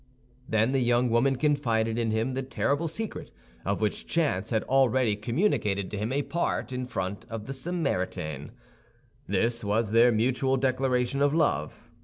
Then 0.49 0.71
the 0.71 0.79
young 0.79 1.11
woman 1.11 1.35
confided 1.35 1.99
in 1.99 2.09
him 2.09 2.33
the 2.33 2.41
terrible 2.41 2.87
secret 2.87 3.29
of 3.63 3.81
which 3.81 4.07
chance 4.07 4.49
had 4.49 4.63
already 4.63 5.15
communicated 5.15 5.91
to 5.91 5.97
him 5.99 6.11
a 6.11 6.23
part 6.23 6.73
in 6.73 6.87
front 6.87 7.23
of 7.29 7.45
the 7.45 7.53
Samaritaine. 7.53 8.49
This 9.27 9.63
was 9.63 9.91
their 9.91 10.11
mutual 10.11 10.57
declaration 10.57 11.21
of 11.21 11.35
love. 11.35 11.87